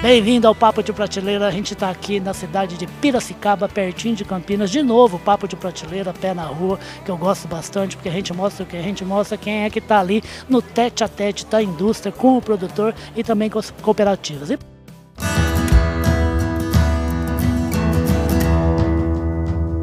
[0.00, 1.48] Bem-vindo ao Papo de Prateleira.
[1.48, 4.70] A gente está aqui na cidade de Piracicaba, pertinho de Campinas.
[4.70, 8.32] De novo, Papo de Prateleira, pé na rua, que eu gosto bastante, porque a gente
[8.32, 11.44] mostra o que a gente mostra quem é que está ali no tete a tete
[11.46, 14.50] da indústria com o produtor e também com as cooperativas.
[14.50, 14.58] E...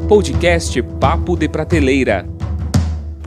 [0.08, 2.26] Podcast Papo de Prateleira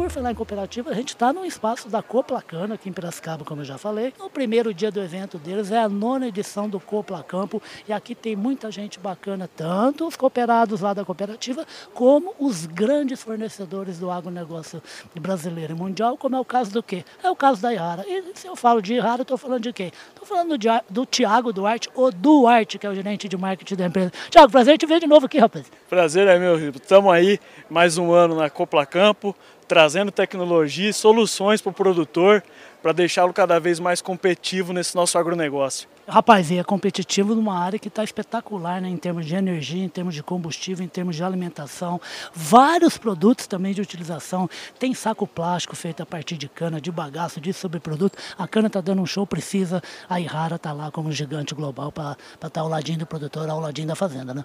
[0.10, 3.62] por falar em cooperativa, a gente está no espaço da Coplacana, aqui em Piracicaba, como
[3.62, 4.12] eu já falei.
[4.20, 8.36] O primeiro dia do evento deles é a nona edição do Coplacampo e aqui tem
[8.36, 14.82] muita gente bacana, tanto os cooperados lá da cooperativa, como os grandes fornecedores do agronegócio
[15.20, 17.06] brasileiro e mundial, como é o caso do quê?
[17.24, 18.04] É o caso da Iara.
[18.08, 19.92] E se eu falo de Iara, estou falando de quem?
[20.10, 23.86] Estou falando de, do Tiago Duarte, ou Duarte, que é o gerente de marketing da
[23.86, 24.12] empresa.
[24.32, 25.72] Tiago, prazer te ver de novo aqui, rapaz.
[25.88, 27.40] Prazer é meu, Estamos aí
[27.70, 29.36] mais um ano na Coplacampo
[29.70, 32.44] trazendo tecnologia e soluções para o produtor
[32.82, 35.88] para deixá-lo cada vez mais competitivo nesse nosso agronegócio.
[36.08, 38.90] Rapaz, e é competitivo numa área que está espetacular, né?
[38.90, 42.02] em termos de energia, em termos de combustível, em termos de alimentação.
[42.34, 44.50] Vários produtos também de utilização.
[44.80, 48.18] Tem saco plástico feito a partir de cana, de bagaço, de sobreproduto.
[48.38, 49.84] A cana está dando um show, precisa.
[50.10, 53.60] A Irara está lá como gigante global para estar tá ao ladinho do produtor, ao
[53.60, 54.44] ladinho da fazenda, né?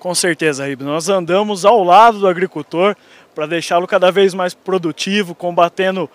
[0.00, 0.80] Com certeza, Rib.
[0.80, 2.96] Nós andamos ao lado do agricultor
[3.34, 6.08] para deixá-lo cada vez mais produtivo, combatendo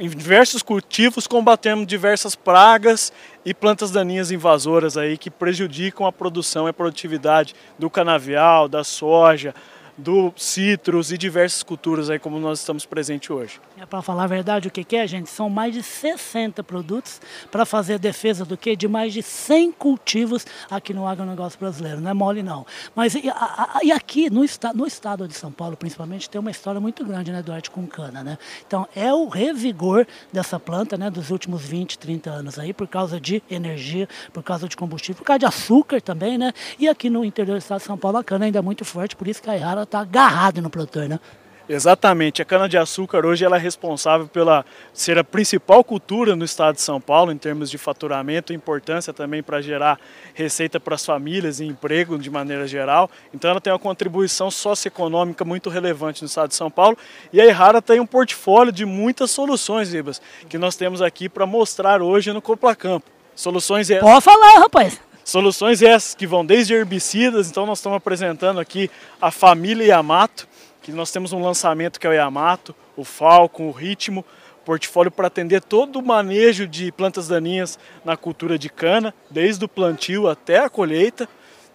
[0.00, 3.12] em diversos cultivos, combatendo diversas pragas
[3.44, 8.82] e plantas daninhas invasoras aí que prejudicam a produção e a produtividade do canavial, da
[8.82, 9.54] soja,
[10.02, 13.60] do citros e diversas culturas aí como nós estamos presentes hoje.
[13.80, 15.30] É para falar a verdade, o que, é, gente?
[15.30, 18.74] São mais de 60 produtos para fazer a defesa do que?
[18.74, 22.00] De mais de 100 cultivos aqui no agronegócio brasileiro.
[22.00, 22.66] Não é mole, não.
[22.94, 26.50] Mas e, a, e aqui no, esta, no estado de São Paulo, principalmente, tem uma
[26.50, 28.38] história muito grande, né, Duarte, com cana, né?
[28.66, 33.20] Então, é o revigor dessa planta, né, dos últimos 20, 30 anos aí, por causa
[33.20, 36.52] de energia, por causa de combustível, por causa de açúcar também, né?
[36.78, 39.14] E aqui no interior do estado de São Paulo, a cana ainda é muito forte,
[39.14, 41.20] por isso que a Iara está agarrada no produtor, né?
[41.68, 46.82] Exatamente, a cana-de-açúcar hoje ela é responsável pela ser a principal cultura no estado de
[46.82, 49.98] São Paulo em termos de faturamento, importância também para gerar
[50.34, 53.08] receita para as famílias e emprego de maneira geral.
[53.32, 56.98] Então ela tem uma contribuição socioeconômica muito relevante no estado de São Paulo
[57.32, 61.46] e a Errara tem um portfólio de muitas soluções, Ribas, que nós temos aqui para
[61.46, 63.06] mostrar hoje no Coplacampo.
[63.36, 63.88] Soluções.
[64.00, 65.00] Pode falar, rapaz.
[65.24, 68.90] Soluções essas que vão desde herbicidas, então nós estamos apresentando aqui
[69.20, 70.48] a família Yamato,
[70.82, 74.24] que nós temos um lançamento que é o Yamato, o Falcon, o Ritmo,
[74.64, 79.68] portfólio para atender todo o manejo de plantas daninhas na cultura de cana, desde o
[79.68, 81.28] plantio até a colheita.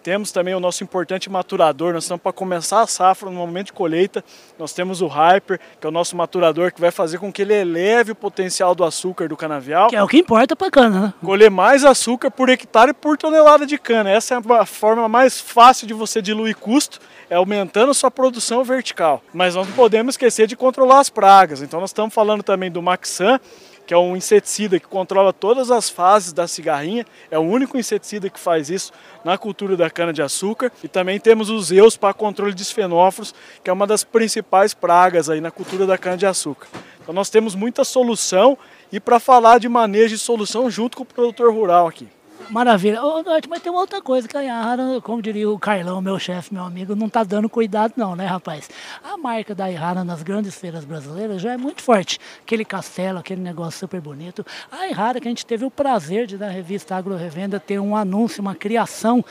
[0.08, 3.72] Temos também o nosso importante maturador, nós estamos para começar a safra no momento de
[3.74, 4.24] colheita.
[4.58, 7.52] Nós temos o Hyper, que é o nosso maturador, que vai fazer com que ele
[7.52, 9.88] eleve o potencial do açúcar do canavial.
[9.88, 11.14] Que é o que importa para a cana, né?
[11.22, 14.08] Colher mais açúcar por hectare por tonelada de cana.
[14.08, 19.22] Essa é a forma mais fácil de você diluir custo, é aumentando sua produção vertical.
[19.30, 21.60] Mas nós não podemos esquecer de controlar as pragas.
[21.60, 23.38] Então nós estamos falando também do Maxan,
[23.88, 28.28] que é um inseticida que controla todas as fases da cigarrinha, é o único inseticida
[28.28, 28.92] que faz isso
[29.24, 30.70] na cultura da cana-de-açúcar.
[30.84, 33.34] E também temos os Zeus para controle de esfenóforos,
[33.64, 36.68] que é uma das principais pragas aí na cultura da cana-de-açúcar.
[37.00, 38.58] Então nós temos muita solução
[38.92, 42.06] e para falar de manejo e solução junto com o produtor rural aqui.
[42.50, 43.02] Maravilha.
[43.02, 46.18] Ô, Norte, mas tem uma outra coisa que a Ihara, como diria o Carlão, meu
[46.18, 48.70] chefe, meu amigo, não tá dando cuidado não, né, rapaz?
[49.04, 52.18] A marca da Ihara nas grandes feiras brasileiras já é muito forte.
[52.42, 54.46] Aquele castelo, aquele negócio super bonito.
[54.72, 57.94] A Ihara, que a gente teve o prazer de, na revista Agro Revenda, ter um
[57.94, 59.22] anúncio, uma criação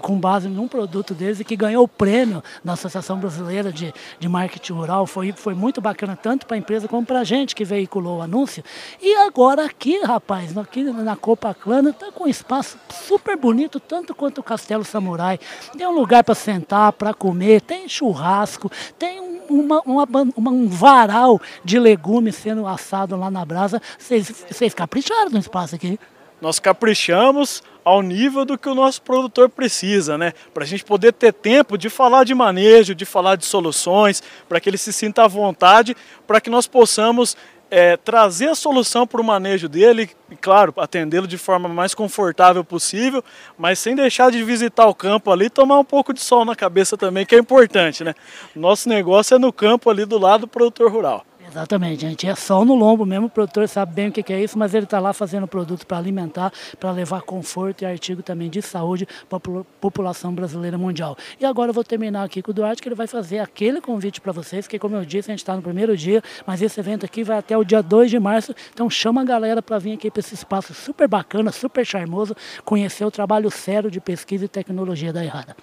[0.00, 4.28] com base num produto deles e que ganhou o prêmio da Associação Brasileira de, de
[4.28, 5.06] Marketing Rural.
[5.06, 8.22] Foi, foi muito bacana, tanto para a empresa como para a gente que veiculou o
[8.22, 8.64] anúncio.
[9.00, 14.38] E agora aqui, rapaz, aqui na Copa Clana, tá com espaço super bonito, tanto quanto
[14.38, 15.38] o Castelo Samurai.
[15.76, 21.40] Tem um lugar para sentar, para comer, tem churrasco, tem uma, uma, uma, um varal
[21.64, 23.80] de legumes sendo assado lá na brasa.
[23.98, 25.98] Vocês capricharam no espaço aqui.
[26.40, 30.32] Nós caprichamos ao nível do que o nosso produtor precisa, né?
[30.52, 34.58] Para a gente poder ter tempo de falar de manejo, de falar de soluções, para
[34.60, 35.96] que ele se sinta à vontade,
[36.26, 37.36] para que nós possamos
[37.70, 42.64] é, trazer a solução para o manejo dele e, claro, atendê-lo de forma mais confortável
[42.64, 43.22] possível,
[43.58, 46.96] mas sem deixar de visitar o campo ali tomar um pouco de sol na cabeça
[46.96, 48.14] também, que é importante, né?
[48.54, 51.24] Nosso negócio é no campo ali do lado do produtor rural.
[51.54, 54.58] Exatamente, gente é só no lombo mesmo, o produtor sabe bem o que é isso,
[54.58, 58.60] mas ele está lá fazendo produto para alimentar, para levar conforto e artigo também de
[58.60, 61.16] saúde para a população brasileira mundial.
[61.38, 64.20] E agora eu vou terminar aqui com o Duarte, que ele vai fazer aquele convite
[64.20, 67.06] para vocês, que como eu disse, a gente está no primeiro dia, mas esse evento
[67.06, 70.10] aqui vai até o dia 2 de março, então chama a galera para vir aqui
[70.10, 72.34] para esse espaço super bacana, super charmoso,
[72.64, 75.54] conhecer o trabalho sério de pesquisa e tecnologia da Errada.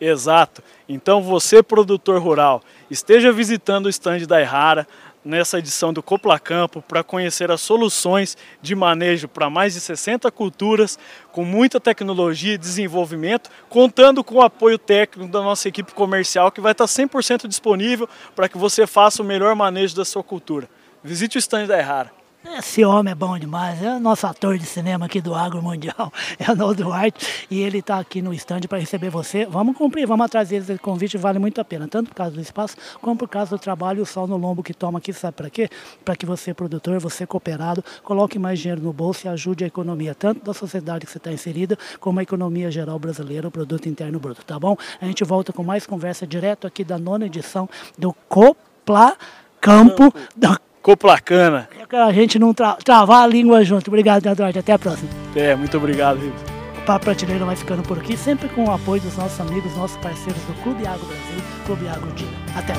[0.00, 0.62] Exato.
[0.88, 4.86] Então você, produtor rural, esteja visitando o estande da Errara
[5.26, 10.30] nessa edição do Copla Campo para conhecer as soluções de manejo para mais de 60
[10.30, 10.98] culturas,
[11.32, 16.60] com muita tecnologia e desenvolvimento, contando com o apoio técnico da nossa equipe comercial que
[16.60, 20.68] vai estar 100% disponível para que você faça o melhor manejo da sua cultura.
[21.02, 22.25] Visite o estande da Errara.
[22.54, 26.12] Esse homem é bom demais, é o nosso ator de cinema aqui do Agro Mundial,
[26.38, 29.44] é o Noel Duarte, e ele está aqui no estande para receber você.
[29.44, 32.76] Vamos cumprir, vamos trazer esse convite, vale muito a pena, tanto por causa do espaço,
[33.02, 35.50] como por causa do trabalho e o sol no lombo que toma aqui, sabe para
[35.50, 35.68] quê?
[36.04, 40.14] Para que você, produtor, você cooperado, coloque mais dinheiro no bolso e ajude a economia,
[40.14, 44.20] tanto da sociedade que você está inserida, como a economia geral brasileira, o produto interno
[44.20, 44.76] bruto, tá bom?
[45.00, 49.16] A gente volta com mais conversa direto aqui da nona edição do Copla
[49.60, 51.68] Campo da Coplacana.
[51.92, 53.88] É a gente não tra travar a língua junto.
[53.88, 54.56] Obrigado, Eduardo.
[54.56, 55.10] Até a próxima.
[55.34, 56.36] É, muito obrigado, Rico.
[56.78, 59.96] O Papo Prateleira vai ficando por aqui, sempre com o apoio dos nossos amigos, nossos
[59.96, 62.28] parceiros do Clube Agro Brasil, Clube Agro Dia.
[62.54, 62.74] Até.